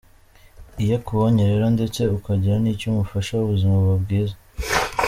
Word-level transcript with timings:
Iyo 0.83 0.93
akubonye 0.99 1.41
rero 1.51 1.65
ndetse 1.75 2.01
ukagira 2.17 2.55
n’icyo 2.59 2.85
umufasha 2.89 3.31
mu 3.39 3.45
buzima, 3.51 3.75
buba 3.81 3.95
bwiza. 4.03 4.35